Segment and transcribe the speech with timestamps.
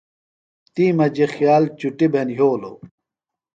[0.73, 2.71] تی مجی خیال چِٹی بھے یھولو۔